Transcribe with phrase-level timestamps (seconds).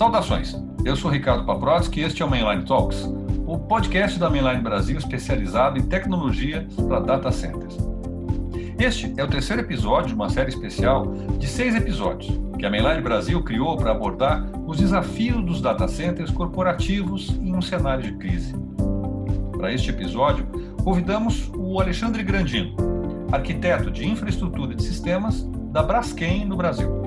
[0.00, 3.06] Saudações, eu sou Ricardo Paprotsky e este é o Mainline Talks,
[3.46, 7.76] o podcast da Mainline Brasil especializado em tecnologia para data centers.
[8.78, 13.02] Este é o terceiro episódio de uma série especial de seis episódios que a Mainline
[13.02, 18.54] Brasil criou para abordar os desafios dos data centers corporativos em um cenário de crise.
[19.52, 20.46] Para este episódio,
[20.82, 22.74] convidamos o Alexandre Grandino,
[23.30, 26.99] arquiteto de infraestrutura de sistemas da Braskem no Brasil.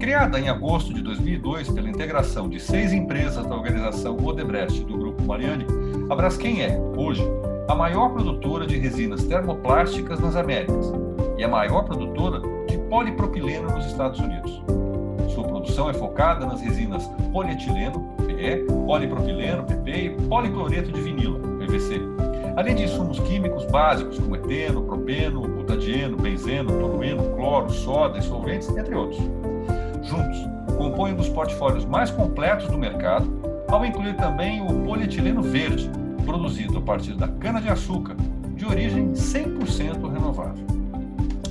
[0.00, 5.22] Criada em agosto de 2002 pela integração de seis empresas da organização Odebrecht do Grupo
[5.24, 5.66] Mariani,
[6.08, 7.22] a Braskem é, hoje,
[7.68, 10.90] a maior produtora de resinas termoplásticas nas Américas
[11.36, 14.62] e a maior produtora de polipropileno nos Estados Unidos.
[15.34, 22.00] Sua produção é focada nas resinas polietileno, PE, polipropileno, PP e policloreto de vinilo, PVC,
[22.56, 28.74] além de insumos químicos básicos como eteno, propeno, butadieno, benzeno, tolueno, cloro, soda e solventes,
[28.74, 29.20] entre outros
[30.02, 30.38] juntos,
[30.76, 33.30] compõem um dos portfólios mais completos do mercado,
[33.68, 35.90] ao incluir também o polietileno verde,
[36.24, 38.16] produzido a partir da cana-de-açúcar,
[38.54, 40.64] de origem 100% renovável.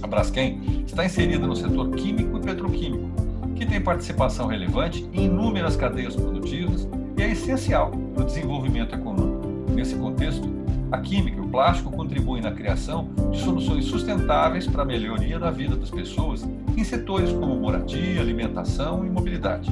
[0.02, 3.09] A Braskem está inserida no setor químico e petroquímico,
[3.56, 9.50] que tem participação relevante em inúmeras cadeias produtivas e é essencial para o desenvolvimento econômico.
[9.73, 10.47] Nesse contexto,
[10.91, 15.52] a química e o plástico contribuem na criação de soluções sustentáveis para a melhoria da
[15.52, 16.47] vida das pessoas
[16.80, 19.69] em setores como moradia, alimentação e mobilidade.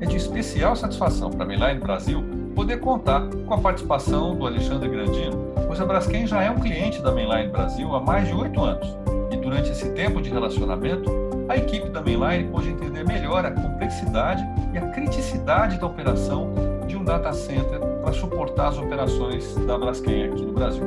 [0.00, 2.24] É de especial satisfação para a Mainline Brasil
[2.54, 7.02] poder contar com a participação do Alexandre Grandino, pois a Braskem já é um cliente
[7.02, 8.88] da Mainline Brasil há mais de oito anos
[9.30, 11.10] e durante esse tempo de relacionamento,
[11.48, 16.50] a equipe da Mainline pôde entender melhor a complexidade e a criticidade da operação
[16.86, 20.84] de um data center para suportar as operações da Braskem aqui no Brasil.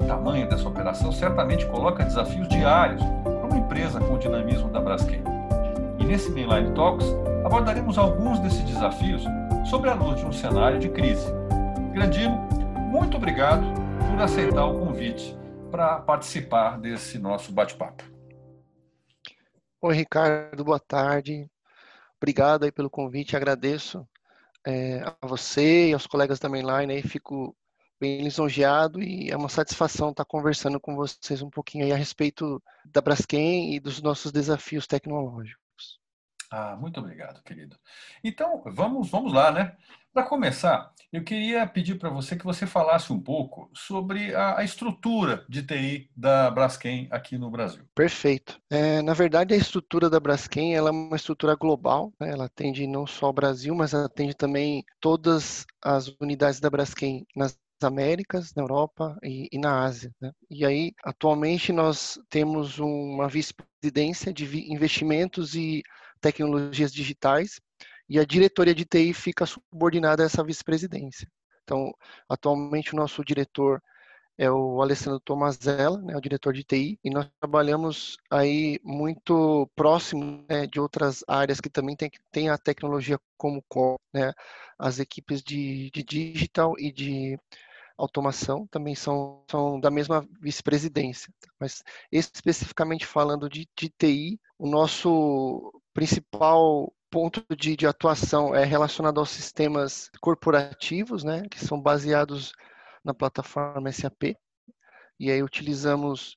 [0.00, 3.02] O tamanho dessa operação certamente coloca desafios diários
[3.52, 5.22] uma empresa com o dinamismo da Braskem.
[5.98, 7.06] E nesse Mainline Talks
[7.44, 9.22] abordaremos alguns desses desafios
[9.68, 11.26] sobre a luz de um cenário de crise.
[11.92, 12.36] Grandino,
[12.90, 13.62] muito obrigado
[14.10, 15.36] por aceitar o convite
[15.70, 18.02] para participar desse nosso bate-papo.
[19.82, 21.50] Oi, Ricardo, boa tarde.
[22.16, 24.08] Obrigado aí pelo convite, agradeço
[24.66, 27.54] é, a você e aos colegas da Mainline aí, fico
[28.02, 32.60] bem lisonjeado e é uma satisfação estar conversando com vocês um pouquinho aí a respeito
[32.84, 36.00] da Braskem e dos nossos desafios tecnológicos.
[36.50, 37.76] Ah, muito obrigado, querido.
[38.24, 39.76] Então, vamos, vamos lá, né?
[40.12, 44.64] Para começar, eu queria pedir para você que você falasse um pouco sobre a, a,
[44.64, 47.84] estrutura de TI da Braskem aqui no Brasil.
[47.94, 48.60] Perfeito.
[48.68, 52.12] É, na verdade, a estrutura da Braskem ela é uma estrutura global.
[52.20, 52.30] Né?
[52.30, 57.61] Ela atende não só o Brasil, mas atende também todas as unidades da Braskem nas
[57.84, 60.12] Américas, na Europa e, e na Ásia.
[60.20, 60.32] Né?
[60.50, 65.82] E aí, atualmente, nós temos uma vice-presidência de investimentos e
[66.20, 67.60] tecnologias digitais
[68.08, 71.28] e a diretoria de TI fica subordinada a essa vice-presidência.
[71.64, 71.92] Então,
[72.28, 73.80] atualmente o nosso diretor
[74.38, 80.44] é o Alessandro Tomazella, né, o diretor de TI, e nós trabalhamos aí muito próximo
[80.48, 84.32] né, de outras áreas que também tem, tem a tecnologia como core, né,
[84.78, 87.38] as equipes de, de digital e de
[87.96, 91.32] automação também são, são da mesma vice-presidência.
[91.58, 99.20] Mas especificamente falando de, de TI, o nosso principal ponto de, de, atuação é relacionado
[99.20, 102.52] aos sistemas corporativos, né, que são baseados
[103.04, 104.34] na plataforma SAP.
[105.20, 106.34] E aí utilizamos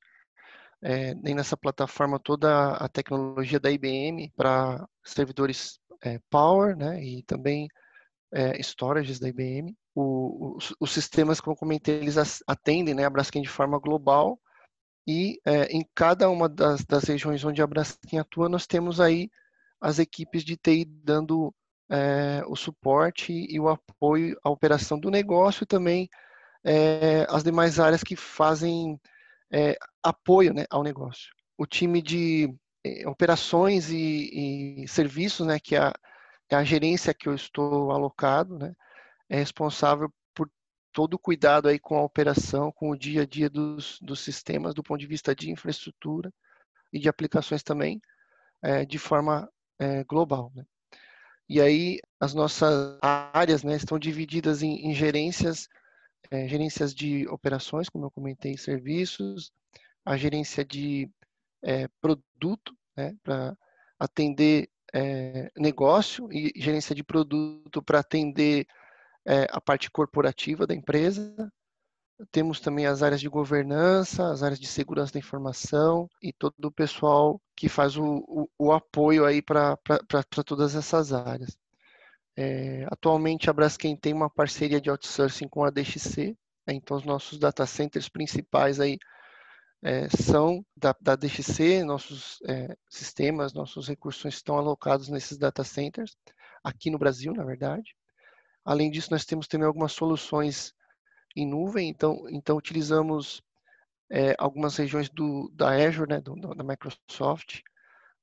[0.82, 7.70] é, nessa plataforma toda a tecnologia da IBM para servidores é, Power, né, e também
[8.34, 9.76] é, storages da IBM.
[9.96, 14.38] O, os, os, sistemas, como eu comentei, eles atendem né, a Braskem de forma global
[15.08, 19.30] e é, em cada uma das, das regiões onde a Braskem atua, nós temos aí
[19.80, 21.54] as equipes de TI dando
[21.90, 26.10] é, o suporte e o apoio à operação do negócio e também
[26.64, 29.00] é, as demais áreas que fazem
[29.52, 31.32] é, apoio né, ao negócio.
[31.58, 32.53] O time de
[33.06, 35.94] operações e, e, serviços, né, que é a,
[36.50, 38.74] é a, gerência que eu estou alocado, né,
[39.30, 40.50] é responsável por
[40.92, 44.74] todo o cuidado aí com a operação, com o dia a dia dos, dos sistemas,
[44.74, 46.32] do ponto de vista de infraestrutura
[46.92, 48.02] e de aplicações também,
[48.62, 49.50] é, de forma
[49.80, 50.52] é, global.
[50.56, 50.66] Né?
[51.48, 55.68] E aí as nossas áreas né, estão divididas em, em gerências,
[56.32, 59.52] é, gerências de operações, como eu comentei, serviços,
[60.04, 61.10] a gerência de
[61.64, 63.58] é, produto, né, para
[64.00, 68.66] atender é, negócio e gerência de produto para atender
[69.26, 71.52] é, a parte corporativa da empresa,
[72.32, 76.72] temos também as áreas de governança, as áreas de segurança da informação e todo o
[76.72, 79.78] pessoal que faz o, o, o apoio aí para
[80.46, 81.58] todas essas áreas.
[82.38, 86.38] É, atualmente a Braskem tem uma parceria de outsourcing com a DXC,
[86.68, 88.98] né, então os nossos data centers principais aí
[89.82, 96.18] é, são da, da, DXC, nossos é, sistemas, nossos recursos estão alocados nesses data centers,
[96.64, 97.96] aqui no Brasil, na verdade.
[98.66, 100.73] Além disso, nós temos também algumas soluções
[101.35, 103.44] em nuvem, então, então utilizamos
[104.09, 107.62] é, algumas regiões do, da Azure, né, do, da Microsoft,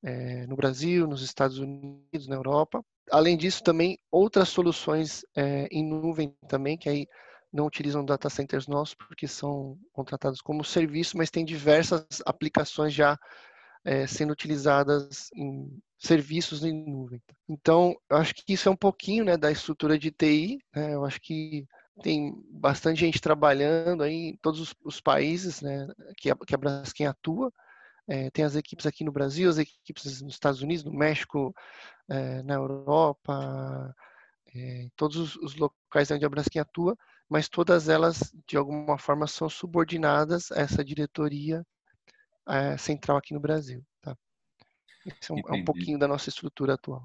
[0.02, 2.84] é, no Brasil, nos Estados Unidos, na Europa.
[3.10, 7.06] Além disso, também outras soluções é, em nuvem também, que aí
[7.52, 13.18] não utilizam data centers nossos, porque são contratados como serviço, mas tem diversas aplicações já
[13.84, 17.22] é, sendo utilizadas em serviços em nuvem.
[17.48, 20.58] Então, eu acho que isso é um pouquinho né, da estrutura de TI.
[20.74, 21.66] Né, eu acho que
[22.02, 25.86] tem bastante gente trabalhando aí em todos os, os países né,
[26.16, 27.52] que, a, que a Braskem atua.
[28.08, 31.54] É, tem as equipes aqui no Brasil, as equipes nos Estados Unidos, no México,
[32.08, 33.94] é, na Europa,
[34.54, 36.96] é, todos os, os, locais onde a Braskem atua,
[37.28, 41.64] mas todas elas, de alguma forma, são subordinadas a essa diretoria
[42.48, 43.84] é, central aqui no Brasil.
[44.00, 44.16] Tá?
[45.06, 47.02] Esse é um, é um, pouquinho da nossa estrutura atual.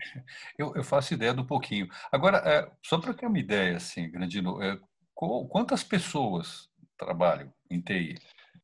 [0.57, 1.87] Eu, eu faço ideia do pouquinho.
[2.11, 4.79] Agora, é, só para ter uma ideia, assim, Grandino, é,
[5.13, 8.19] quantas pessoas trabalham em TI?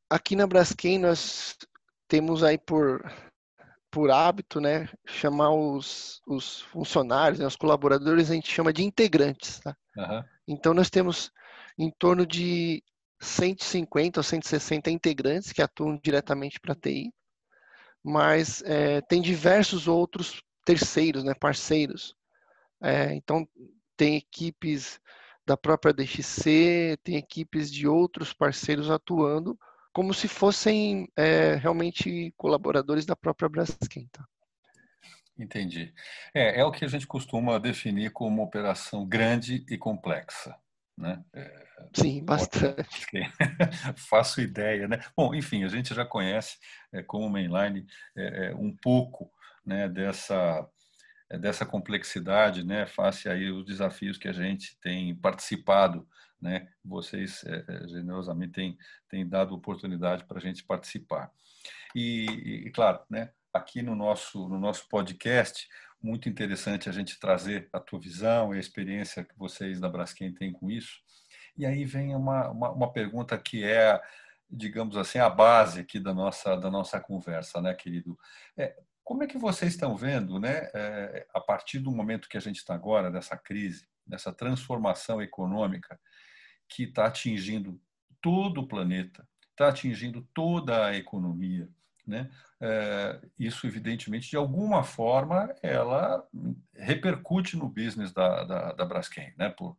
[0.10, 1.58] Aqui na Braskem nós
[2.08, 3.04] temos aí por,
[3.90, 9.60] por hábito, né, chamar os, os funcionários, né, os colaboradores, a gente chama de integrantes.
[9.60, 9.76] Tá?
[9.98, 10.24] Uhum.
[10.48, 11.32] Então nós temos
[11.78, 12.84] em torno de
[13.24, 17.12] 150 ou 160 integrantes que atuam diretamente para a TI
[18.04, 22.14] mas é, tem diversos outros terceiros, né, parceiros.
[22.82, 23.48] É, então,
[23.96, 25.00] tem equipes
[25.46, 29.58] da própria DXC, tem equipes de outros parceiros atuando
[29.94, 34.10] como se fossem é, realmente colaboradores da própria Braskem.
[34.12, 34.26] Tá?
[35.38, 35.94] Entendi.
[36.34, 40.58] É, é o que a gente costuma definir como operação grande e complexa.
[40.98, 41.24] Né?
[41.34, 43.08] É, Sim, bastante.
[43.98, 45.00] Faço ideia, né?
[45.16, 46.58] Bom, enfim, a gente já conhece
[46.92, 47.86] é, como mainline
[48.16, 49.32] é, é, um pouco
[49.66, 50.68] né, dessa
[51.30, 56.08] é, dessa complexidade, né, face aí os desafios que a gente tem participado,
[56.40, 56.68] né?
[56.84, 58.78] Vocês é, generosamente têm,
[59.10, 61.32] têm dado oportunidade para a gente participar.
[61.96, 65.68] E, e, claro, né, aqui no nosso no nosso podcast
[66.04, 70.34] muito interessante a gente trazer a tua visão e a experiência que vocês da Braskem
[70.34, 71.02] têm com isso.
[71.58, 74.02] E aí vem uma, uma, uma, pergunta que é,
[74.50, 78.20] digamos assim, a base aqui da nossa, da nossa conversa, né, querido?
[78.58, 82.42] É, como é que vocês estão vendo, né, é, a partir do momento que a
[82.42, 85.98] gente está agora, dessa crise, dessa transformação econômica
[86.68, 87.80] que está atingindo
[88.22, 91.70] todo o planeta, está atingindo toda a economia,
[92.06, 92.30] né?
[92.60, 96.28] É, isso, evidentemente, de alguma forma, ela
[96.76, 99.50] repercute no business da, da, da Braskem, né?
[99.50, 99.78] Por,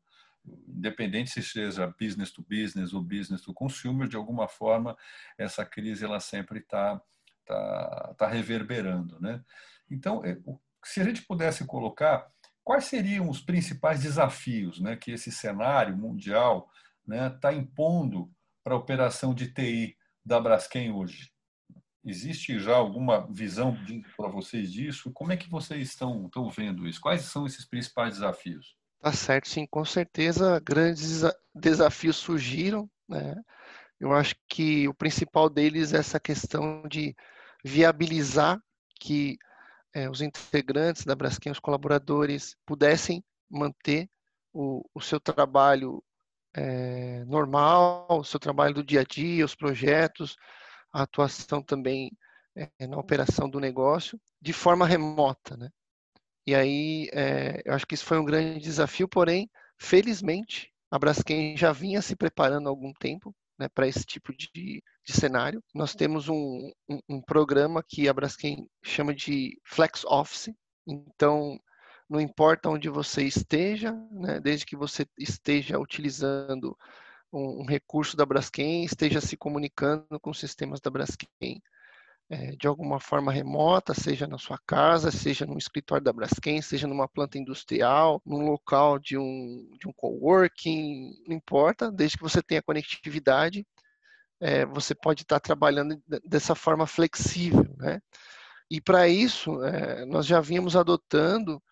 [0.68, 4.96] independente se seja business to business ou business to consumer, de alguma forma,
[5.38, 7.00] essa crise ela sempre está
[7.46, 9.42] tá, tá reverberando, né?
[9.90, 10.36] Então, é,
[10.84, 12.30] se a gente pudesse colocar
[12.62, 16.70] quais seriam os principais desafios né, que esse cenário mundial
[17.02, 18.30] está né, tá impondo
[18.62, 21.33] para a operação de TI da Braskem hoje?
[22.04, 23.76] Existe já alguma visão
[24.16, 25.10] para vocês disso?
[25.12, 27.00] Como é que vocês estão, estão vendo isso?
[27.00, 28.76] Quais são esses principais desafios?
[29.00, 31.22] Tá certo, sim, com certeza grandes
[31.54, 33.34] desafios surgiram, né?
[33.98, 37.14] Eu acho que o principal deles é essa questão de
[37.64, 38.60] viabilizar
[39.00, 39.38] que
[39.94, 44.10] é, os integrantes da Braskem, os colaboradores, pudessem manter
[44.52, 46.02] o, o seu trabalho
[46.54, 50.36] é, normal, o seu trabalho do dia a dia, os projetos,
[50.94, 52.12] a atuação também
[52.56, 55.68] é, na operação do negócio de forma remota, né?
[56.46, 61.56] E aí, é, eu acho que isso foi um grande desafio, porém, felizmente, a Braskem
[61.56, 65.62] já vinha se preparando há algum tempo né, para esse tipo de, de, cenário.
[65.74, 70.52] Nós temos um, um, um, programa que a Braskem chama de Flex Office.
[70.86, 71.58] Então,
[72.08, 76.76] não importa onde você esteja, né, desde que você esteja utilizando
[77.34, 81.60] um, um recurso da Braskem, esteja se comunicando com sistemas da Braskem
[82.30, 86.86] é, de alguma forma remota, seja na sua casa, seja no escritório da Braskem, seja
[86.86, 92.42] numa planta industrial, num local de um, de um coworking, não importa, desde que você
[92.42, 93.66] tenha conectividade,
[94.40, 98.00] é, você pode estar trabalhando dessa forma flexível, né?
[98.70, 101.62] E para isso, é, nós já vínhamos adotando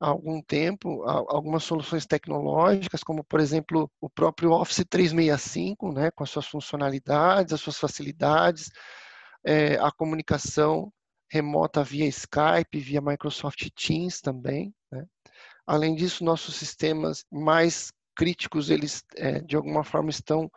[0.00, 6.24] há algum tempo algumas soluções tecnológicas, como por exemplo o próprio Office 365, né, com
[6.24, 8.70] as suas funcionalidades, as suas facilidades,
[9.44, 10.92] é, a comunicação
[11.30, 14.74] remota via Skype, via Microsoft Teams também.
[14.92, 15.04] Né?
[15.66, 20.50] Além disso, nossos sistemas mais críticos, eles é, de alguma forma estão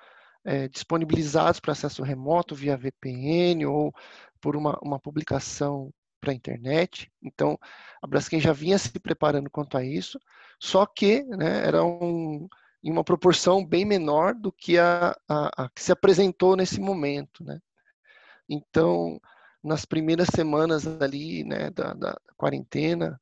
[0.45, 3.93] é, disponibilizados para acesso remoto via VPN ou
[4.41, 7.11] por uma, uma publicação para a internet.
[7.21, 7.57] Então,
[8.01, 10.19] a Braskem já vinha se preparando quanto a isso,
[10.59, 12.47] só que né, era um,
[12.83, 17.43] em uma proporção bem menor do que a, a, a que se apresentou nesse momento.
[17.43, 17.59] Né?
[18.47, 19.19] Então,
[19.63, 23.19] nas primeiras semanas ali né, da, da quarentena,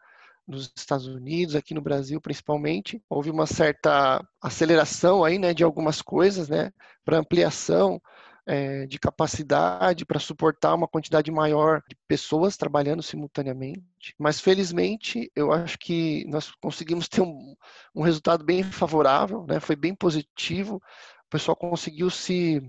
[0.47, 6.01] nos Estados Unidos, aqui no Brasil principalmente, houve uma certa aceleração aí, né, de algumas
[6.01, 6.71] coisas, né,
[7.03, 8.01] para ampliação
[8.47, 14.15] é, de capacidade para suportar uma quantidade maior de pessoas trabalhando simultaneamente.
[14.17, 17.55] Mas felizmente, eu acho que nós conseguimos ter um,
[17.93, 20.77] um resultado bem favorável, né, foi bem positivo.
[20.77, 22.61] O pessoal conseguiu se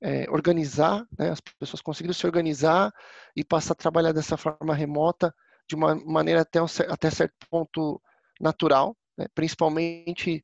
[0.00, 2.90] é, organizar, né, as pessoas conseguiram se organizar
[3.36, 5.34] e passar a trabalhar dessa forma remota
[5.68, 8.00] de uma maneira até, até certo ponto
[8.40, 9.26] natural, né?
[9.34, 10.42] principalmente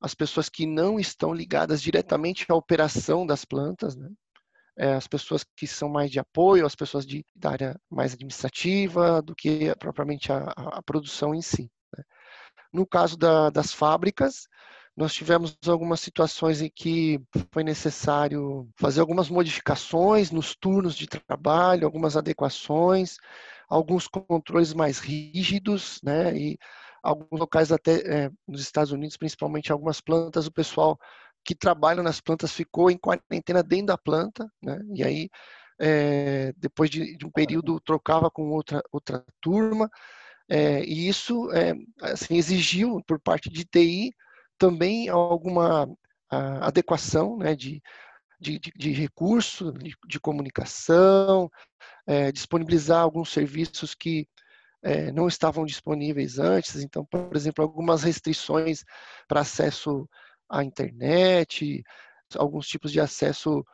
[0.00, 4.08] as pessoas que não estão ligadas diretamente à operação das plantas, né?
[4.76, 9.20] É, as pessoas que são mais de apoio, as pessoas de, da área mais administrativa,
[9.22, 11.70] do que propriamente a, a produção em si.
[11.96, 12.04] Né?
[12.72, 14.48] No caso da, das fábricas,
[14.96, 21.86] nós tivemos algumas situações em que foi necessário fazer algumas modificações nos turnos de trabalho,
[21.86, 23.16] algumas adequações,
[23.68, 26.36] alguns controles mais rígidos, né?
[26.36, 26.58] E
[27.02, 30.98] alguns locais até é, nos Estados Unidos, principalmente algumas plantas, o pessoal
[31.44, 34.78] que trabalha nas plantas ficou em quarentena dentro da planta, né?
[34.94, 35.30] E aí
[35.80, 39.90] é, depois de, de, um período trocava com outra outra turma,
[40.48, 41.48] é, e isso
[42.02, 44.14] assim exigiu por parte de TI
[44.58, 45.88] também alguma
[46.30, 47.54] adequação, né?
[47.54, 47.82] De
[48.42, 51.48] de, de, recurso, de, de comunicação,
[52.04, 54.26] é, disponibilizar alguns serviços que
[54.82, 56.82] é, não estavam disponíveis antes.
[56.82, 58.84] Então, por exemplo, algumas restrições
[59.28, 60.08] para acesso
[60.52, 61.82] à internet,
[62.36, 63.64] alguns tipos de acesso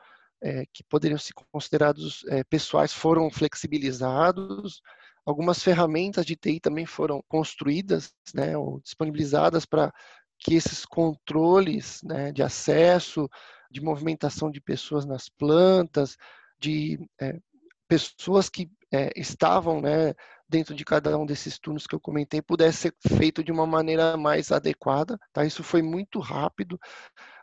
[0.41, 4.81] é, que poderiam ser considerados é, pessoais foram flexibilizados.
[5.27, 9.93] Algumas ferramentas de TI também foram construídas, né, ou disponibilizadas para
[10.39, 13.29] que esses controles né, de acesso,
[13.71, 16.17] de movimentação de pessoas nas plantas,
[16.59, 17.39] de é,
[17.89, 20.15] pessoas que é, estavam né,
[20.49, 24.17] dentro de cada um desses turnos que eu comentei pudesse ser feito de uma maneira
[24.17, 25.19] mais adequada.
[25.33, 25.45] Tá?
[25.45, 26.79] Isso foi muito rápido,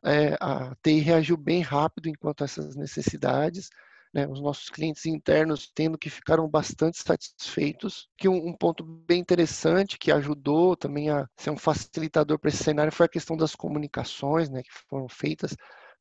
[0.03, 3.69] é, a TI reagiu bem rápido enquanto essas necessidades.
[4.13, 8.07] Né, os nossos clientes internos tendo que ficaram bastante satisfeitos.
[8.17, 12.63] Que um, um, ponto bem interessante que ajudou também a ser um facilitador para esse
[12.63, 15.53] cenário foi a questão das comunicações, né, que foram feitas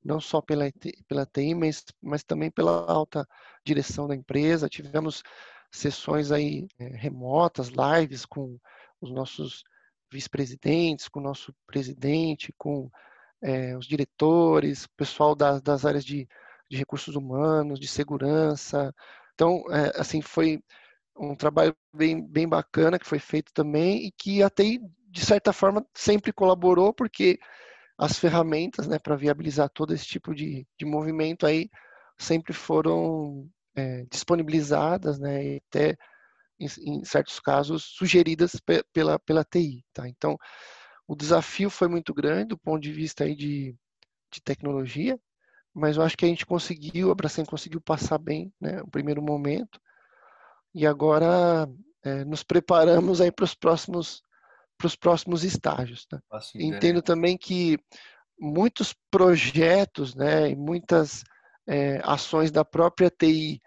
[0.04, 0.70] não só pela,
[1.08, 3.26] pela TI, mas, mas também pela alta
[3.64, 4.68] direção da empresa.
[4.68, 5.23] Tivemos
[5.75, 8.59] sessões aí é, remotas, lives com
[9.00, 9.64] os nossos
[10.11, 12.90] vice-presidentes, com o nosso presidente, com
[13.43, 16.28] é, os diretores, pessoal das, das áreas de,
[16.71, 18.95] de, recursos humanos, de segurança.
[19.35, 20.62] Então, é, assim, foi
[21.16, 25.52] um trabalho bem, bem bacana que foi feito também e que a TI, de certa
[25.52, 27.38] forma, sempre colaborou, porque
[27.99, 31.71] as ferramentas né, para viabilizar todo esse tipo de, de movimento aí
[32.19, 35.97] sempre foram é, disponibilizadas né, e até,
[36.59, 38.61] em, em, certos casos, sugeridas
[38.93, 39.85] pela, pela TI.
[39.93, 40.09] Tá?
[40.09, 40.37] Então,
[41.07, 43.75] o desafio foi muito grande do ponto de vista aí de,
[44.33, 45.19] de tecnologia,
[45.73, 49.21] mas eu acho que a gente conseguiu, a Bracem conseguiu passar bem né, o primeiro
[49.21, 49.81] momento,
[50.75, 51.69] e agora
[52.02, 54.23] é, nos preparamos aí para os próximos
[54.76, 56.04] para os próximos estágios.
[56.12, 56.19] Né?
[56.57, 57.78] Entendo também que
[58.38, 61.23] muitos projetos né, e muitas
[61.66, 63.61] é, ações da própria TI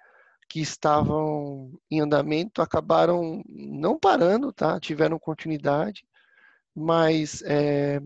[0.50, 4.80] que estavam em andamento acabaram não parando, tá?
[4.80, 6.08] tiveram continuidade,
[6.74, 8.00] mas é,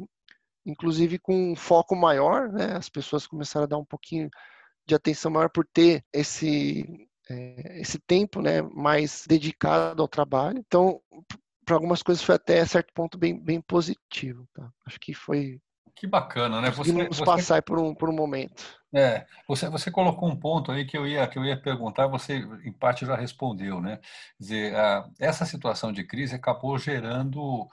[0.66, 2.76] inclusive com um foco maior, né?
[2.76, 4.30] as pessoas começaram a dar um pouquinho
[4.86, 10.58] de atenção maior por ter esse é, esse tempo né, mais dedicado ao trabalho.
[10.60, 11.00] Então,
[11.66, 14.48] para algumas coisas foi até certo ponto bem, bem positivo.
[14.54, 14.70] Tá?
[14.86, 15.62] Acho que foi.
[15.96, 16.72] Que bacana, né?
[16.72, 18.81] Você, você passar por um, por um momento.
[18.94, 22.40] É, você, você colocou um ponto aí que eu ia que eu ia perguntar, você
[22.66, 23.98] em parte já respondeu, né?
[24.38, 27.70] Quer dizer, a, essa situação de crise acabou gerando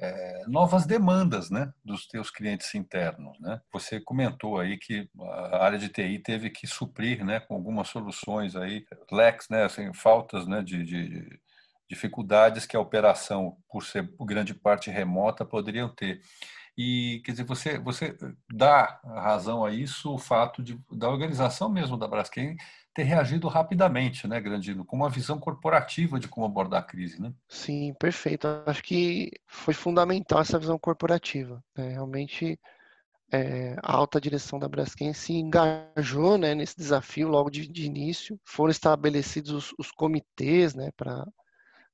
[0.00, 3.60] é, novas demandas, né, dos teus clientes internos, né?
[3.72, 5.08] Você comentou aí que
[5.52, 9.92] a área de TI teve que suprir, né, com algumas soluções aí, lex, né, assim,
[9.94, 11.40] faltas, né, de, de
[11.88, 16.20] dificuldades que a operação, por ser grande parte remota, poderiam ter.
[16.76, 18.16] E, quer dizer, você, você
[18.52, 22.56] dá razão a isso, o fato de, da organização mesmo da Braskem
[22.94, 27.32] ter reagido rapidamente, né, Grandino, com uma visão corporativa de como abordar a crise, né?
[27.48, 28.46] Sim, perfeito.
[28.64, 31.62] Acho que foi fundamental essa visão corporativa.
[31.76, 31.88] Né?
[31.88, 32.58] Realmente,
[33.32, 38.38] é, a alta direção da Braskem se engajou né, nesse desafio logo de, de início.
[38.44, 41.26] Foram estabelecidos os, os comitês né, para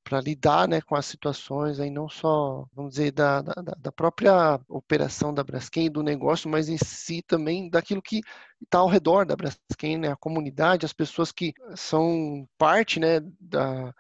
[0.02, 4.61] para lidar né, com as situações aí não só, vamos dizer, da, da, da, própria
[4.69, 8.21] operação da Braskem, do negócio, mas em si também daquilo que
[8.62, 13.95] está ao redor da Braskem, né, a comunidade, as pessoas que são parte né, da,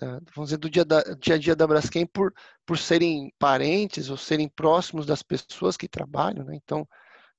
[0.00, 2.32] da vamos dizer, do dia, da, dia a dia da Braskem por,
[2.64, 6.44] por serem parentes ou serem próximos das pessoas que trabalham.
[6.44, 6.88] Né, então,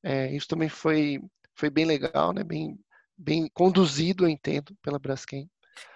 [0.03, 1.21] é, isso também foi,
[1.55, 2.77] foi bem legal, né, bem,
[3.17, 5.49] bem conduzido, eu entendo, pela Braskem.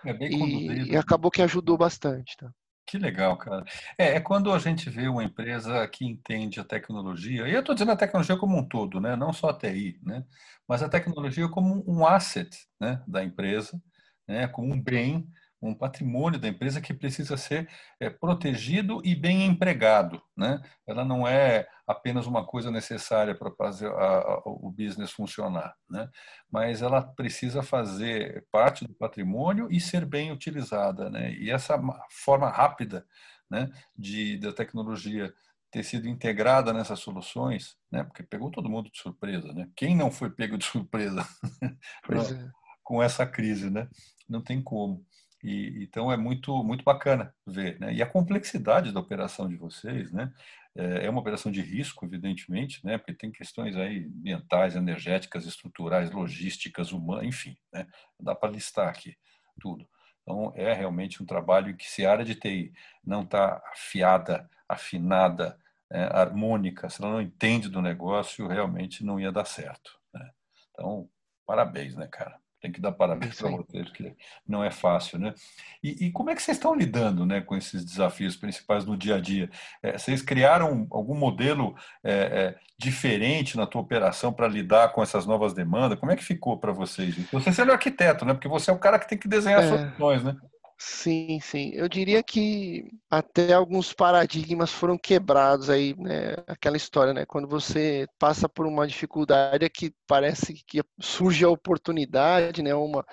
[0.04, 2.36] É bem e, e acabou que ajudou bastante.
[2.38, 2.50] Tá?
[2.86, 3.66] Que legal, cara.
[3.98, 7.74] É, é, quando a gente vê uma empresa que entende a tecnologia, e eu estou
[7.74, 9.16] dizendo a tecnologia como um todo, né?
[9.16, 10.24] não só a TI, né?
[10.68, 13.02] mas a tecnologia como um asset né?
[13.08, 13.82] da empresa,
[14.28, 14.48] né?
[14.48, 15.28] como um bem
[15.70, 17.70] um patrimônio da empresa que precisa ser
[18.00, 20.22] é, protegido e bem empregado.
[20.36, 20.62] Né?
[20.88, 26.10] Ela não é apenas uma coisa necessária para fazer a, a, o business funcionar, né?
[26.52, 31.10] mas ela precisa fazer parte do patrimônio e ser bem utilizada.
[31.10, 31.34] Né?
[31.34, 31.80] E essa
[32.10, 33.06] forma rápida
[33.50, 35.34] né, de da tecnologia
[35.76, 38.02] ter sido integrada nessas soluções, né?
[38.06, 39.70] Porque pegou todo mundo de surpresa, né?
[39.76, 41.28] Quem não foi pego de surpresa
[41.62, 42.50] é.
[42.82, 43.90] com essa crise, né?
[44.28, 45.06] Não tem como.
[45.46, 47.94] E, então é muito muito bacana ver, né?
[47.94, 50.34] E a complexidade da operação de vocês, né?
[50.76, 52.98] É, é uma operação de risco, evidentemente, né?
[52.98, 57.86] Porque tem questões aí ambientais, energéticas, estruturais, logísticas, humanas, enfim, né?
[58.20, 59.16] Dá para listar aqui
[59.62, 59.88] tudo.
[60.24, 62.74] Então é realmente um trabalho que se a área de TI
[63.04, 65.60] não está afiada, afinada,
[65.92, 70.00] é, harmônica, se ela não entende do negócio, realmente não ia dar certo.
[70.12, 70.28] Né?
[70.72, 71.08] Então
[71.46, 72.40] parabéns, né, cara?
[72.66, 74.16] Tem que dar parabéns para vocês, porque
[74.48, 75.36] não é fácil, né?
[75.84, 79.18] E, e, como é que vocês estão lidando né, com esses desafios principais no dia
[79.18, 79.52] a dia?
[79.84, 85.28] É, vocês criaram algum modelo é, é, diferente na tua operação para lidar com essas
[85.28, 86.00] novas demandas?
[86.00, 87.16] Como é que ficou para vocês?
[87.32, 88.34] Você sendo arquiteto, né?
[88.34, 89.68] Porque você é o cara que tem que desenhar é.
[89.68, 90.36] soluções, né?
[90.78, 91.72] Sim, sim.
[91.74, 96.34] Eu diria que até alguns paradigmas foram quebrados aí, né?
[96.48, 97.26] Aquela história, né?
[97.26, 102.76] Quando você passa por uma dificuldade é que parece que surge a oportunidade, né?
[102.76, 103.06] Uma,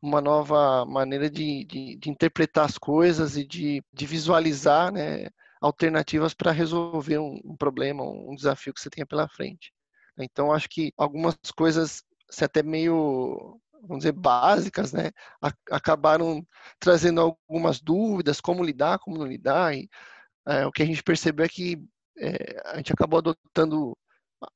[0.00, 5.28] uma nova maneira de, de, de interpretar as coisas e de, de visualizar, né?
[5.60, 9.72] Alternativas para resolver um, um problema, um desafio que você tenha pela frente.
[10.18, 15.10] Então, acho que algumas coisas, se até meio vamos dizer, básicas, né,
[15.70, 16.46] acabaram
[16.78, 19.88] trazendo algumas dúvidas, como lidar, como não lidar, e
[20.46, 21.82] é, o que a gente percebeu é que
[22.18, 23.96] é, a gente acabou adotando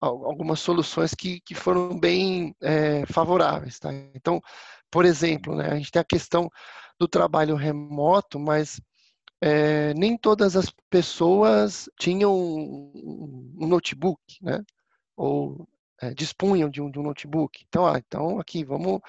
[0.01, 3.93] algumas soluções que, que foram bem é, favoráveis, tá?
[4.15, 4.41] Então,
[4.91, 6.51] por exemplo, né, a gente tem a questão
[6.99, 8.81] do trabalho remoto, mas
[9.41, 14.63] é, nem todas as pessoas tinham um, notebook, né?
[15.17, 15.69] Ou
[16.01, 17.65] é, dispunham de um, de um, notebook.
[17.69, 19.01] Então, ah, então aqui vamos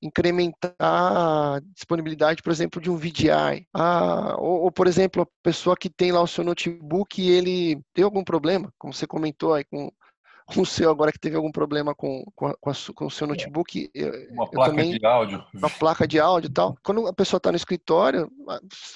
[0.00, 3.66] incrementar a disponibilidade, por exemplo, de um VDI.
[3.74, 7.82] Ah, ou, ou, por exemplo, a pessoa que tem lá o seu notebook e ele
[7.92, 9.90] tem algum problema, como você comentou aí com,
[10.46, 13.90] com o seu agora que teve algum problema com, com, a, com, o seu notebook.
[13.94, 15.44] Eu, uma placa também, de áudio.
[15.54, 16.76] Uma placa de áudio e tal.
[16.82, 18.30] Quando a pessoa está no escritório,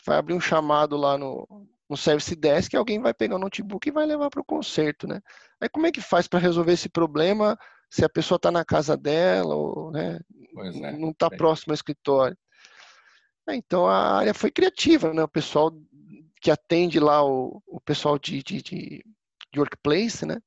[0.07, 1.49] vai abrir um chamado lá no,
[1.91, 5.21] no Service Desk, alguém vai pegar o notebook e vai levar para o conserto, né?
[5.61, 7.59] Aí como é que faz para resolver esse problema
[7.91, 10.21] se a pessoa está na casa dela ou né,
[10.85, 12.39] é, não está próximo ao escritório?
[13.49, 15.25] É, então a área foi criativa, né?
[15.25, 15.73] O pessoal
[16.41, 19.05] que atende lá o, o pessoal de, de, de,
[19.53, 20.41] de workplace, né?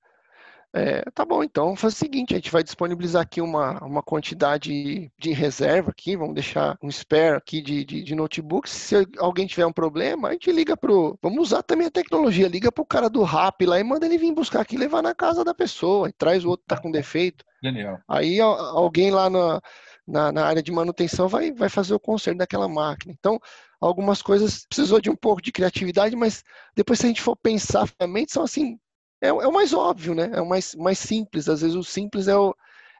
[0.76, 5.12] É, tá bom, então faz o seguinte, a gente vai disponibilizar aqui uma, uma quantidade
[5.20, 8.72] de reserva aqui, vamos deixar um spare aqui de, de, de notebooks.
[8.72, 11.16] Se alguém tiver um problema, a gente liga pro.
[11.22, 14.34] Vamos usar também a tecnologia, liga pro cara do RAP lá e manda ele vir
[14.34, 16.10] buscar aqui e levar na casa da pessoa.
[16.10, 17.46] E traz o outro que tá com defeito.
[17.64, 18.00] Genial.
[18.08, 19.62] Aí alguém lá na,
[20.08, 23.14] na, na, área de manutenção vai, vai fazer o conserto daquela máquina.
[23.18, 23.40] Então,
[23.80, 26.44] algumas coisas precisou de um pouco de criatividade, mas
[26.76, 28.80] depois se a gente for pensar realmente, são assim
[29.24, 30.30] é, é o mais óbvio, né?
[30.34, 31.48] É o mais, mais simples.
[31.48, 32.56] Às vezes o simples é o,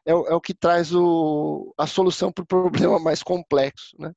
[0.06, 4.12] é o, é o que traz o, a solução para o problema mais complexo, né?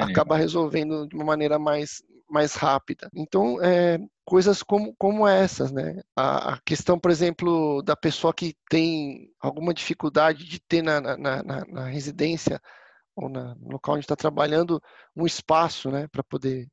[0.00, 3.10] Acaba resolvendo de uma maneira mais, mais rápida.
[3.14, 6.00] Então, é, coisas como, como essas, né?
[6.16, 11.16] A, a, questão, por exemplo, da pessoa que tem alguma dificuldade de ter na, na,
[11.18, 12.58] na, na residência
[13.14, 14.82] ou no local onde está trabalhando
[15.14, 16.66] um espaço, né, para poder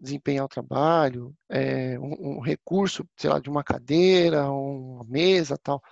[0.00, 5.82] desempenhar o trabalho, é, um, um, recurso, sei lá, de uma cadeira, uma mesa, tal.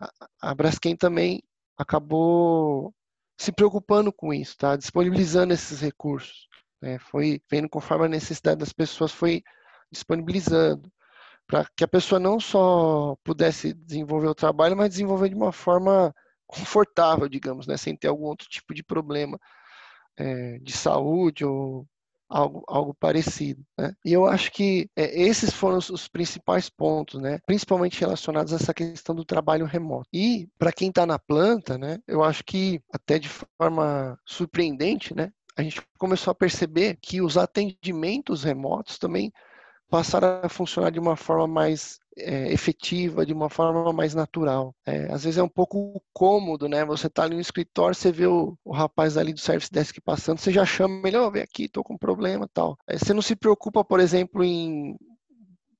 [0.00, 1.42] A, a Braskem também
[1.76, 2.94] acabou
[3.38, 4.76] se preocupando com isso, tá?
[4.76, 6.48] Disponibilizando esses recursos.
[6.80, 6.98] Né?
[6.98, 9.42] Foi vendo conforme a necessidade das pessoas, foi
[9.92, 10.90] disponibilizando
[11.46, 16.14] para que a pessoa não só pudesse desenvolver o trabalho, mas desenvolver de uma forma
[16.46, 17.76] confortável, digamos, né?
[17.76, 19.38] Sem ter algum outro tipo de problema
[20.16, 21.86] é, de saúde ou
[22.30, 23.62] algo, algo parecido.
[23.76, 23.92] Né?
[24.04, 27.40] E eu acho que é, esses foram os, os, principais pontos, né?
[27.44, 30.08] principalmente relacionados a essa questão do trabalho remoto.
[30.12, 35.30] E para quem está na planta, né, eu acho que até de forma surpreendente, né,
[35.56, 39.32] a gente começou a perceber que os atendimentos remotos também
[39.90, 44.74] passaram a funcionar de uma forma mais é, efetiva, de uma forma mais natural.
[44.86, 46.84] É, às vezes é um pouco cômodo, né?
[46.84, 50.38] Você está ali no escritório, você vê o, o rapaz ali do service desk passando,
[50.38, 52.78] você já chama ele, oh, vem aqui, estou com um problema tal.
[52.86, 54.96] É, você não se preocupa, por exemplo, em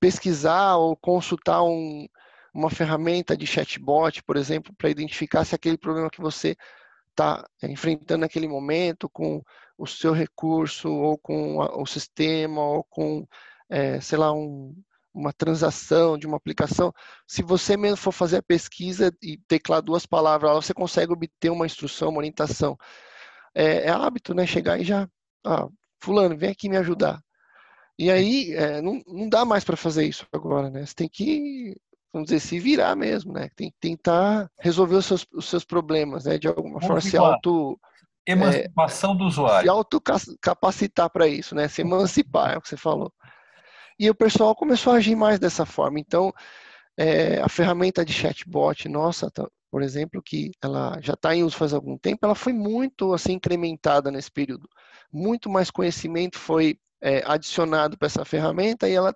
[0.00, 2.06] pesquisar ou consultar um,
[2.52, 6.56] uma ferramenta de chatbot, por exemplo, para identificar se aquele problema que você
[7.10, 9.42] está enfrentando naquele momento com
[9.76, 13.26] o seu recurso ou com o sistema ou com
[13.70, 14.74] é, sei lá, um,
[15.14, 16.92] uma transação de uma aplicação,
[17.26, 21.66] se você mesmo for fazer a pesquisa e teclar duas palavras, você consegue obter uma
[21.66, 22.76] instrução, uma orientação.
[23.54, 24.46] É, é hábito, né?
[24.46, 25.08] Chegar e já,
[25.44, 25.68] ah,
[26.02, 27.20] fulano, vem aqui me ajudar.
[27.98, 30.86] E aí, é, não, não dá mais para fazer isso agora, né?
[30.86, 31.76] Você tem que,
[32.12, 33.50] vamos dizer, se virar mesmo, né?
[33.54, 36.38] Tem que tentar resolver os seus, os seus problemas, né?
[36.38, 37.78] De alguma forma, se auto...
[38.26, 39.62] Emancipação é, do usuário.
[39.62, 41.66] Se autocapacitar para isso, né?
[41.68, 43.12] Se emancipar, é o que você falou.
[44.00, 46.00] E o pessoal começou a agir mais dessa forma.
[46.00, 46.32] Então,
[46.96, 51.54] é, a ferramenta de chatbot nossa, tá, por exemplo, que ela já está em uso
[51.54, 54.66] faz algum tempo, ela foi muito assim incrementada nesse período.
[55.12, 59.14] Muito mais conhecimento foi é, adicionado para essa ferramenta e ela,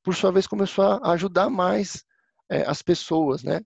[0.00, 2.04] por sua vez, começou a ajudar mais
[2.48, 3.60] é, as pessoas, né?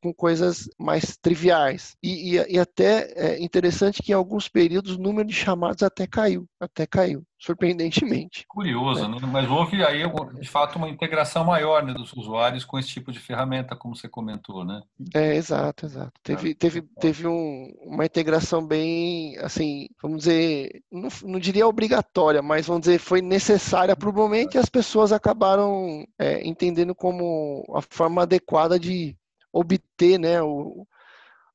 [0.00, 1.96] Com coisas mais triviais.
[2.02, 6.06] E, e, e, até é interessante que em alguns períodos o número de chamados até
[6.06, 8.44] caiu, até caiu, surpreendentemente.
[8.48, 9.18] Curioso, né?
[9.20, 9.28] né?
[9.30, 10.02] mas houve aí
[10.40, 14.08] de fato uma integração maior né, dos usuários com esse tipo de ferramenta, como você
[14.08, 14.82] comentou, né?
[15.14, 16.12] É, exato, exato.
[16.22, 22.42] Teve, ah, teve, teve um, uma integração bem, assim, vamos dizer, não, não diria obrigatória,
[22.42, 27.64] mas vamos dizer, foi necessária para o momento e as pessoas acabaram é, entendendo como
[27.74, 29.16] a forma adequada de
[29.54, 30.86] obter né, o,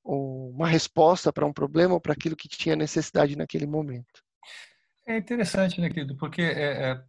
[0.04, 4.24] o, uma resposta para um problema ou para aquilo que tinha necessidade naquele momento.
[5.06, 6.16] É interessante, né, querido?
[6.16, 7.04] Porque é, é,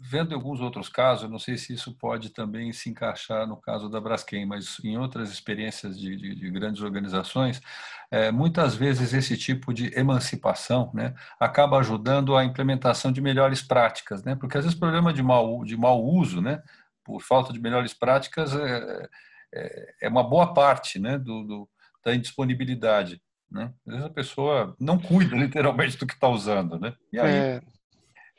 [0.00, 4.00] vendo alguns outros casos, não sei se isso pode também se encaixar no caso da
[4.00, 7.62] Braskem, mas em outras experiências de, de, de grandes organizações,
[8.10, 14.22] é, muitas vezes esse tipo de emancipação né, acaba ajudando a implementação de melhores práticas,
[14.22, 14.34] né?
[14.34, 16.62] Porque às vezes o problema de mau, de mau uso, né,
[17.04, 19.08] por falta de melhores práticas, é,
[19.56, 21.68] é, é uma boa parte né, do, do
[22.04, 23.20] da indisponibilidade.
[23.50, 23.72] Né?
[23.86, 26.78] Às vezes a pessoa não cuida literalmente do que está usando.
[26.78, 26.94] Né?
[27.12, 27.62] E aí é.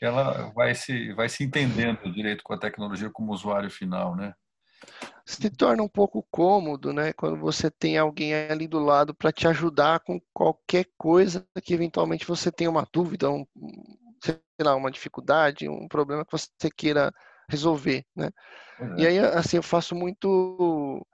[0.01, 4.15] ela vai se, vai se entendendo direito com a tecnologia como usuário final.
[4.15, 4.33] Né?
[5.25, 9.47] Se torna um pouco cômodo, né, quando você tem alguém ali do lado para te
[9.47, 13.45] ajudar com qualquer coisa que eventualmente você tenha uma dúvida, um,
[14.23, 17.11] sei lá, uma dificuldade, um problema que você queira
[17.49, 18.29] resolver, né?
[18.79, 18.99] Uhum.
[18.99, 21.05] E aí, assim, eu faço muito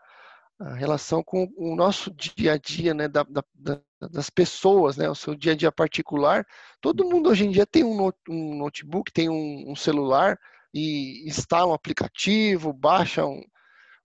[0.60, 5.16] a relação com o nosso dia a dia, né, da, da, das pessoas, né, o
[5.16, 6.46] seu dia a dia particular.
[6.80, 10.38] Todo mundo hoje em dia tem um, notebook, tem um, um celular
[10.74, 13.42] e instala um aplicativo, baixa um,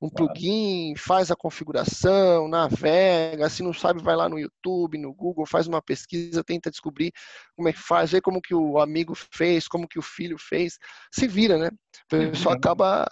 [0.00, 5.44] um plugin, faz a configuração, navega, se não sabe, vai lá no YouTube, no Google,
[5.44, 7.12] faz uma pesquisa, tenta descobrir
[7.56, 10.78] como é que faz, vê como que o amigo fez, como que o filho fez,
[11.12, 11.70] se vira, né?
[12.12, 12.58] A pessoa uhum.
[12.58, 13.10] acaba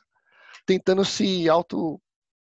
[0.64, 2.00] tentando se auto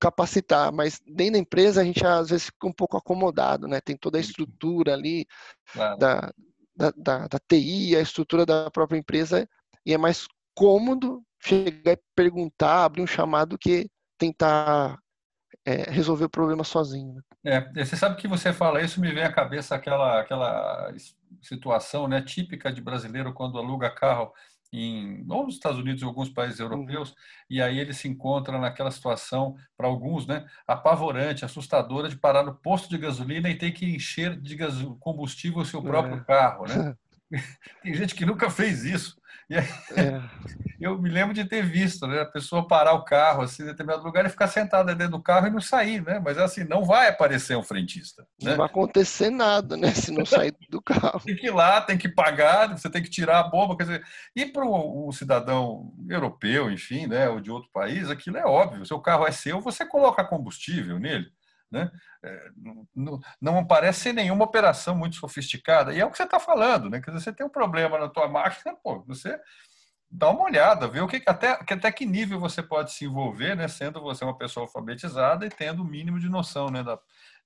[0.00, 3.80] capacitar, mas dentro da empresa a gente às vezes fica um pouco acomodado, né?
[3.80, 5.26] Tem toda a estrutura ali
[5.72, 5.98] claro.
[5.98, 6.32] da,
[6.74, 9.46] da, da, da TI, a estrutura da própria empresa,
[9.84, 13.90] e é mais cômodo chegar e perguntar, abrir um chamado que
[14.22, 14.98] tentar
[15.64, 17.14] é, resolver o problema sozinho.
[17.14, 17.22] Né?
[17.74, 20.94] É, você sabe que você fala isso, me vem à cabeça aquela, aquela
[21.42, 24.32] situação né, típica de brasileiro quando aluga carro
[24.72, 26.66] em ou nos Estados Unidos e alguns países uhum.
[26.66, 27.14] europeus, uhum.
[27.50, 32.54] e aí ele se encontra naquela situação, para alguns, né, apavorante, assustadora, de parar no
[32.54, 34.56] posto de gasolina e ter que encher de
[34.98, 36.24] combustível o seu próprio é.
[36.24, 36.96] carro, né?
[37.82, 39.20] Tem gente que nunca fez isso.
[39.52, 40.22] E aí, é.
[40.82, 42.22] Eu me lembro de ter visto, né?
[42.22, 45.46] A pessoa parar o carro assim, em determinado lugar e ficar sentada dentro do carro
[45.46, 46.18] e não sair, né?
[46.18, 48.26] Mas assim, não vai aparecer um frentista.
[48.42, 48.50] Né?
[48.50, 49.92] Não vai acontecer nada, né?
[49.92, 51.20] Se não sair do carro.
[51.20, 53.76] tem que ir lá, tem que pagar, você tem que tirar a bomba.
[53.76, 57.28] Quer dizer, e para o cidadão europeu, enfim, né?
[57.28, 58.84] Ou de outro país, aquilo é óbvio.
[58.84, 61.30] Seu carro é seu, você coloca combustível nele.
[61.72, 61.90] Né?
[62.22, 62.50] É,
[62.94, 65.94] não, não parece nenhuma operação muito sofisticada.
[65.94, 67.00] E é o que você está falando, né?
[67.00, 69.40] Quer dizer, você tem um problema na tua máquina, pô, você
[70.12, 73.66] dá uma olhada, vê o que até, até que nível você pode se envolver, né?
[73.66, 76.82] Sendo você uma pessoa alfabetizada e tendo o mínimo de noção, né?
[76.82, 76.98] Da,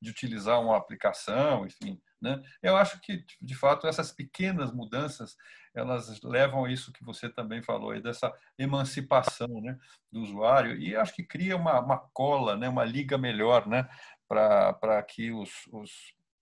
[0.02, 2.42] de utilizar uma aplicação, enfim, né?
[2.60, 5.36] Eu acho que de fato essas pequenas mudanças
[5.72, 9.78] elas levam a isso que você também falou aí dessa emancipação, né?
[10.10, 12.68] Do usuário e acho que cria uma, uma cola, né?
[12.68, 13.88] Uma liga melhor, né?
[14.28, 15.90] Para que os, os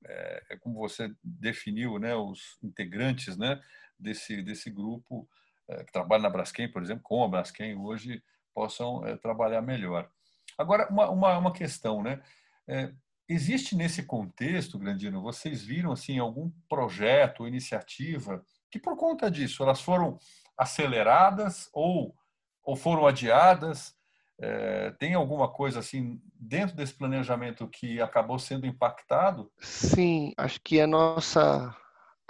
[0.06, 3.60] é, é, como você definiu, né, os integrantes né,
[3.98, 5.28] desse, desse grupo
[5.68, 8.22] é, que trabalha na Braskem, por exemplo, com a Braskem hoje,
[8.54, 10.10] possam é, trabalhar melhor.
[10.58, 12.22] Agora, uma, uma, uma questão, né?
[12.68, 12.92] É,
[13.28, 19.62] existe nesse contexto, Grandino, vocês viram assim algum projeto ou iniciativa que, por conta disso,
[19.62, 20.18] elas foram
[20.56, 22.14] aceleradas ou,
[22.62, 23.96] ou foram adiadas?
[24.38, 29.50] É, tem alguma coisa assim dentro desse planejamento que acabou sendo impactado?
[29.60, 31.74] Sim, acho que a nossa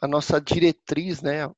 [0.02, 1.48] a nossa diretriz, né,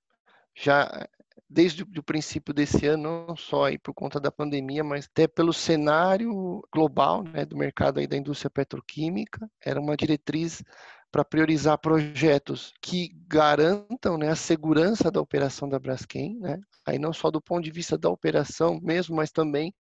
[0.54, 1.09] já
[1.48, 5.52] desde o princípio desse ano, não só aí por conta da pandemia, mas até pelo
[5.52, 10.62] cenário global, né, do mercado aí da indústria petroquímica, era uma diretriz
[11.11, 16.61] para priorizar projetos que garantam né, a segurança da operação da Braskem, né?
[16.85, 19.74] aí não só do ponto de vista da operação mesmo, mas também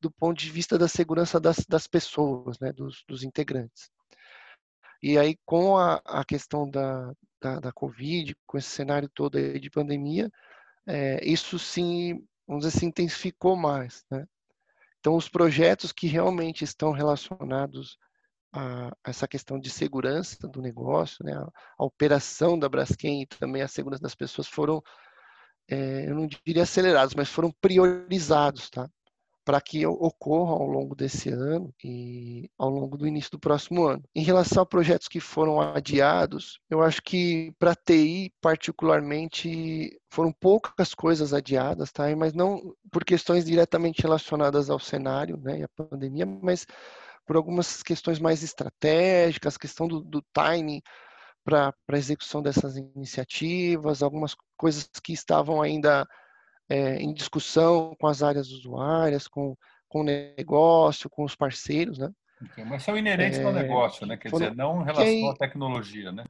[0.00, 3.90] do ponto de vista da segurança das, das pessoas, né, dos, dos integrantes.
[5.02, 9.60] E aí, com a, a questão da, da, da, Covid, com esse cenário todo aí
[9.60, 10.30] de pandemia,
[10.86, 14.04] é, isso sim, vamos dizer assim, intensificou mais.
[14.10, 14.26] Né?
[15.00, 17.98] Então, os projetos que realmente estão relacionados
[18.52, 21.46] a, a essa questão de segurança do negócio, né, a,
[21.78, 24.82] a, operação da Braskem e também a segurança das pessoas foram,
[25.68, 28.88] é, eu não diria acelerados, mas foram priorizados, tá?
[29.46, 34.02] Para que ocorram ao longo desse ano e ao longo do início do próximo ano.
[34.12, 40.92] Em relação a projetos que foram adiados, eu acho que para TI particularmente foram poucas
[40.94, 42.04] coisas adiadas, tá?
[42.16, 46.66] Mas não por questões diretamente relacionadas ao cenário, né, e à pandemia, mas
[47.24, 50.82] por algumas questões mais estratégicas, questão do, do timing
[51.44, 56.04] para a execução dessas iniciativas, algumas coisas que estavam ainda
[56.68, 59.56] é, em discussão com as áreas usuárias, com,
[59.88, 62.10] com o negócio, com os parceiros, né?
[62.66, 64.16] Mas são inerentes é, ao negócio, né?
[64.16, 66.24] Quer dizer, não em relação que, à tecnologia, né?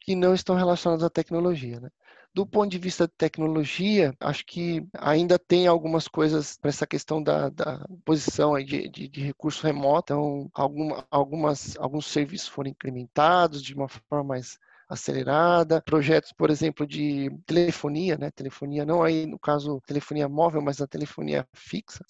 [0.00, 1.88] Que não estão relacionados à tecnologia, né?
[2.34, 7.22] Do ponto de vista de tecnologia, acho que ainda tem algumas coisas para essa questão
[7.22, 10.14] da, da posição de, de, de, recurso remoto.
[10.14, 14.58] Então, alguma, algumas, alguns serviços foram implementados de uma forma mais
[14.92, 18.30] acelerada, projetos, por exemplo, de telefonia, né?
[18.30, 22.04] Telefonia não aí no caso telefonia móvel, mas a telefonia fixa,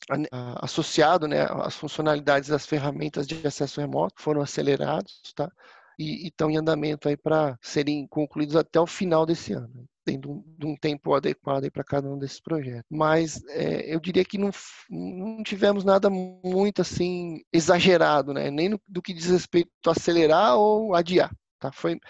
[0.56, 5.50] associado, né, às funcionalidades das ferramentas de acesso remoto foram acelerados, tá?
[5.98, 10.66] E estão em andamento aí para serem concluídos até o final desse ano tendo de
[10.66, 12.84] um tempo adequado para cada um desses projetos.
[12.90, 14.50] Mas é, eu diria que não,
[14.90, 18.50] não tivemos nada muito assim exagerado, né?
[18.50, 21.30] Nem no, do que diz respeito a acelerar ou adiar.
[21.60, 21.70] Tá?
[21.70, 22.00] Foi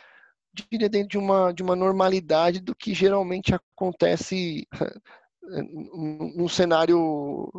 [0.52, 4.66] diria dentro de uma, de uma normalidade do que geralmente acontece
[5.42, 7.50] num cenário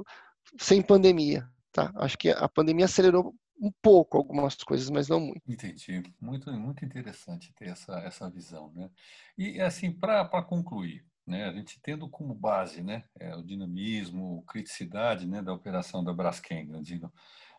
[0.57, 1.47] sem pandemia.
[1.71, 1.91] Tá?
[1.95, 5.41] Acho que a pandemia acelerou um pouco algumas coisas, mas não muito.
[5.47, 6.03] Entendi.
[6.19, 8.71] Muito, muito interessante ter essa, essa visão.
[8.75, 8.89] Né?
[9.37, 15.25] E, assim, para concluir, né, a gente tendo como base né, é, o dinamismo, criticidade
[15.25, 17.11] né, da operação da Braskem, Grandino,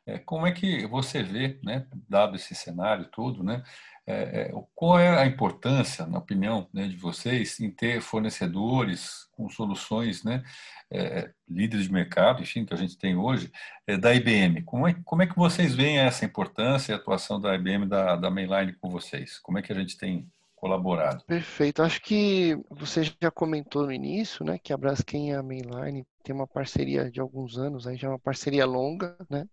[0.06, 3.62] é, como é que você vê, né, dado esse cenário todo, né,
[4.06, 9.48] é, é, qual é a importância, na opinião né, de vocês, em ter fornecedores com
[9.48, 10.42] soluções, né,
[10.90, 13.50] é, líderes de mercado, enfim, que a gente tem hoje,
[13.86, 14.62] é, da IBM?
[14.62, 18.30] Como é, como é que vocês veem essa importância e atuação da IBM, da, da
[18.30, 19.38] Mainline com vocês?
[19.38, 21.24] Como é que a gente tem colaborado?
[21.24, 21.82] Perfeito.
[21.82, 26.34] Acho que você já comentou no início, né, que a Braskem e a Mainline tem
[26.34, 29.46] uma parceria de alguns anos, aí já é uma parceria longa, né?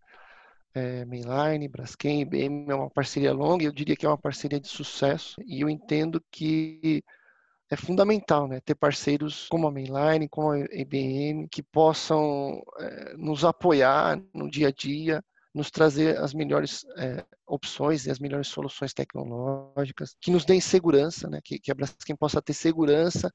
[0.74, 4.68] É, Mainline, Braskem, IBM é uma parceria longa, eu diria que é uma parceria de
[4.68, 7.04] sucesso, e eu entendo que
[7.70, 13.46] é fundamental né, ter parceiros como a Mainline, como a IBM, que possam é, nos
[13.46, 18.94] apoiar no dia a dia, nos trazer as melhores é, opções e as melhores soluções
[18.94, 21.40] tecnológicas que nos deem segurança, né?
[21.44, 23.32] que, que a Braskem possa ter segurança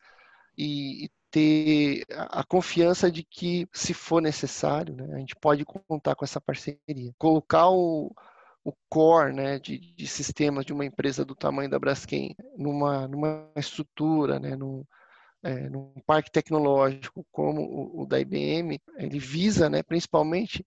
[0.56, 6.14] e, e ter a, confiança de que, se for necessário, né, a gente pode contar
[6.14, 7.12] com essa parceria.
[7.18, 8.10] Colocar o,
[8.64, 13.50] o core né, de, de sistemas de uma empresa do tamanho da Braskem numa, numa
[13.54, 14.82] estrutura, né, num,
[15.42, 20.64] é, num parque tecnológico como o, o da IBM, ele visa né, principalmente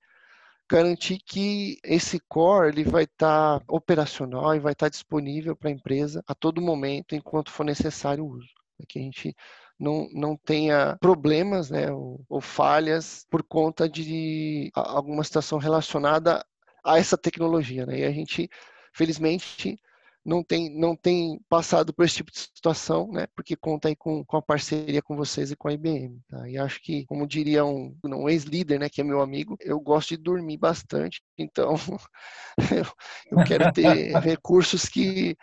[0.70, 5.70] garantir que esse core ele vai estar tá operacional e vai estar tá disponível para
[5.70, 8.54] a empresa a todo momento, enquanto for necessário o uso.
[8.80, 9.36] É que a gente
[9.80, 16.46] não, não tenha problemas né, ou, ou falhas por conta de alguma situação relacionada
[16.84, 17.86] a essa tecnologia.
[17.86, 18.00] Né?
[18.00, 18.50] E a gente,
[18.94, 19.80] felizmente,
[20.26, 23.26] não tem, não tem passado por esse tipo de situação, né?
[23.36, 26.48] Porque conta aí com, com a parceria com vocês e com a IBM, tá?
[26.48, 30.10] E acho que, como diria um, um ex-líder, né, que é meu amigo, eu gosto
[30.10, 31.74] de dormir bastante, então
[32.72, 32.86] eu,
[33.32, 35.38] eu quero ter recursos que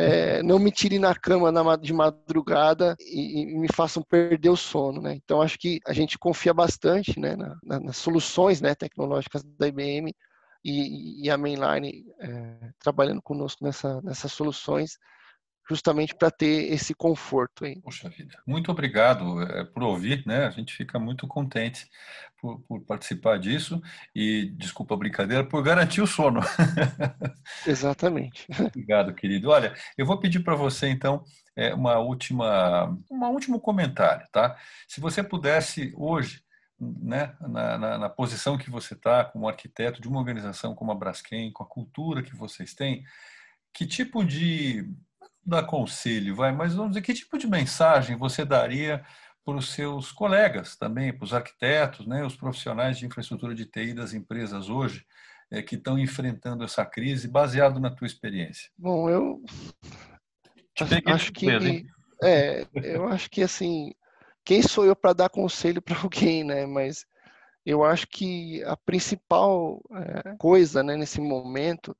[0.00, 5.02] é, não me tirem na cama de madrugada e, e, me façam perder o sono,
[5.02, 5.14] né?
[5.14, 9.68] Então acho que a gente confia bastante, né, na, na, nas soluções, né, tecnológicas da
[9.68, 10.14] IBM
[10.64, 14.98] e, e a Mainline é, trabalhando conosco nessa, nessas soluções,
[15.70, 17.80] justamente para ter esse conforto aí.
[17.80, 20.46] Poxa vida, muito obrigado é, por ouvir, né?
[20.46, 21.88] A gente fica muito contente
[22.40, 23.80] por, por, participar disso
[24.12, 26.40] e, desculpa a brincadeira, por garantir o sono.
[27.64, 28.48] Exatamente.
[28.66, 29.50] obrigado, querido.
[29.50, 31.22] Olha, eu vou pedir para você, então,
[31.54, 34.56] é, uma última, um último comentário, tá?
[34.88, 36.42] Se você pudesse hoje
[36.80, 40.96] né, na, na, na, posição que você está como arquiteto de uma organização como a
[40.96, 43.04] Braskem, com a cultura que vocês têm,
[43.72, 44.90] que tipo de
[45.44, 49.04] da conselho, vai, mas vamos dizer, que tipo de mensagem você daria
[49.44, 53.94] para os seus colegas também, para os arquitetos, né, os profissionais de infraestrutura de TI
[53.94, 55.04] das empresas hoje,
[55.50, 58.70] é, que estão enfrentando essa crise, baseado na tua experiência?
[58.78, 59.42] Bom, eu
[61.06, 61.48] acho que
[62.22, 63.92] é, eu acho que assim
[64.44, 66.66] quem sou eu para dar conselho para alguém, né?
[66.66, 67.04] Mas
[67.64, 71.96] eu acho que a principal é, coisa, né, nesse momento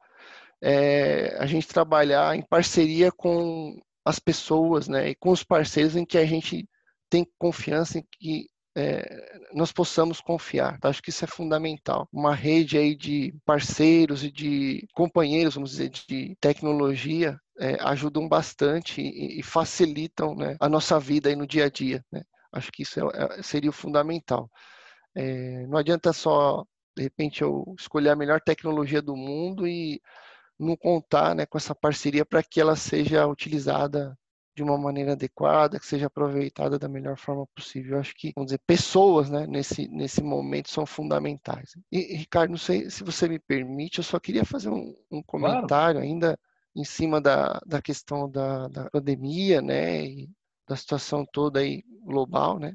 [0.63, 6.05] é a gente trabalhar em parceria com as pessoas, né, e com os parceiros em
[6.05, 6.69] que a gente
[7.09, 8.47] tem confiança em que
[8.77, 10.79] é, nós possamos confiar.
[10.79, 10.89] Tá?
[10.89, 12.09] Acho que isso é fundamental.
[12.13, 19.01] Uma rede aí de parceiros e de companheiros, vamos dizer, de tecnologia é, ajudam bastante
[19.01, 22.05] e, e facilitam né, a nossa vida aí no dia a dia.
[22.13, 22.23] Né?
[22.53, 24.51] Acho que isso é, é, seria o fundamental.
[25.15, 26.65] É, não adianta só,
[26.97, 30.01] de repente, eu escolher a melhor tecnologia do mundo e
[30.61, 34.17] não contar né, com essa parceria para que ela seja utilizada
[34.55, 37.95] de uma maneira adequada, que seja aproveitada da melhor forma possível.
[37.95, 41.73] Eu acho que, vamos dizer, pessoas né, nesse, nesse momento são fundamentais.
[41.91, 45.69] E, Ricardo, não sei se você me permite, eu só queria fazer um, um comentário
[45.69, 45.99] claro.
[46.01, 46.39] ainda
[46.77, 50.31] em cima da, da questão da, da pandemia, né, e
[50.69, 52.75] da situação toda aí global, né?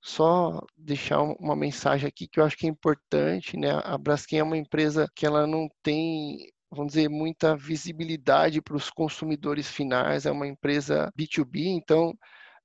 [0.00, 3.70] Só deixar uma mensagem aqui que eu acho que é importante, né?
[3.84, 6.38] A Braskem é uma empresa que ela não tem
[6.70, 12.14] vamos dizer, muita visibilidade para os consumidores finais, é uma empresa B2B, então,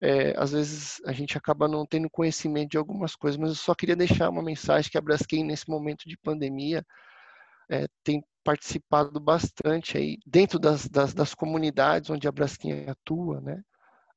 [0.02, 3.76] é, às vezes a gente acaba não tendo conhecimento de algumas coisas, mas eu só
[3.76, 6.86] queria deixar uma mensagem que a Braskem, nesse momento de pandemia,
[7.70, 13.64] é, tem participado bastante aí dentro das, das, das comunidades onde a Braskem atua, né?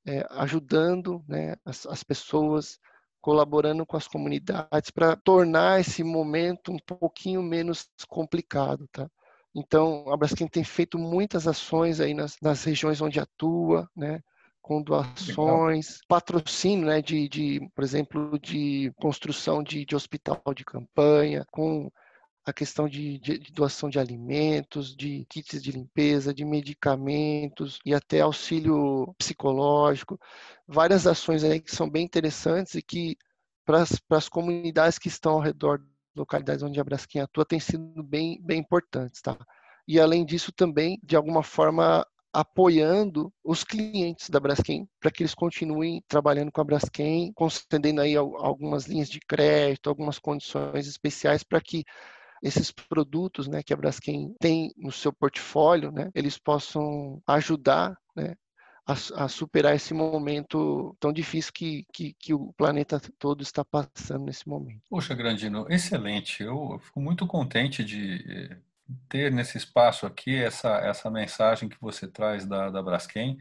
[0.06, 2.78] é, ajudando né, as, as pessoas,
[3.20, 9.10] colaborando com as comunidades para tornar esse momento um pouquinho menos complicado, tá?
[9.56, 14.22] Então, a Braskem tem feito muitas ações aí nas, nas regiões onde atua, né?
[14.60, 16.06] com doações, Legal.
[16.08, 21.88] patrocínio, né, de, de, por exemplo, de construção de, de hospital de campanha, com
[22.44, 27.94] a questão de, de, de, doação de alimentos, de kits de limpeza, de medicamentos e
[27.94, 30.18] até auxílio psicológico.
[30.66, 33.16] Várias ações aí que são bem interessantes e que,
[33.64, 35.80] para as comunidades que estão ao redor
[36.16, 39.20] localidades onde a Braskem atua, têm sido bem, bem importantes.
[39.20, 39.36] Tá?
[39.86, 45.34] E, além disso, também, de alguma forma, apoiando os clientes da Braskem para que eles
[45.34, 51.60] continuem trabalhando com a Braskem, concedendo aí algumas linhas de crédito, algumas condições especiais para
[51.60, 51.84] que
[52.42, 58.34] esses produtos né, que a Braskem tem no seu portfólio, né, eles possam ajudar né,
[58.86, 64.24] a, a, superar esse momento tão difícil que, que, que, o planeta todo está passando
[64.24, 64.82] nesse momento.
[64.88, 66.42] Poxa, Grandino, excelente.
[66.44, 68.56] Eu fico muito contente de eh,
[69.08, 73.36] ter nesse espaço aqui essa, essa mensagem que você traz da, da Braskem,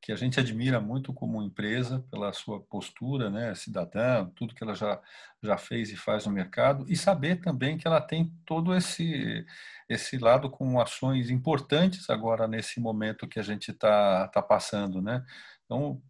[0.00, 4.74] que a gente admira muito como empresa pela sua postura, né, cidadã, tudo que ela
[4.74, 5.00] já,
[5.42, 9.44] já fez e faz no mercado, e saber também que ela tem todo esse,
[9.88, 15.24] esse lado com ações importantes agora nesse momento que a gente está tá passando, né?
[15.66, 16.00] Então,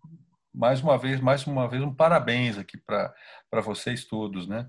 [0.54, 3.14] mais uma vez, mais uma vez, um parabéns aqui para
[3.62, 4.68] vocês todos, né?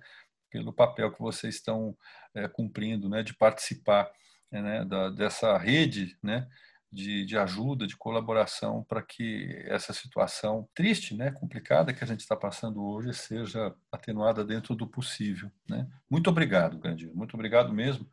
[0.50, 1.96] Pelo papel que vocês estão
[2.34, 3.24] é, cumprindo, né?
[3.24, 4.12] De participar
[4.52, 4.84] né?
[4.84, 6.48] Da, dessa rede, né?
[6.92, 12.20] De, de, ajuda, de colaboração para que essa situação triste, né, complicada que a gente
[12.20, 15.50] está passando hoje seja atenuada dentro do possível.
[15.70, 15.88] Né?
[16.10, 18.06] Muito obrigado, Gandinho, muito obrigado mesmo.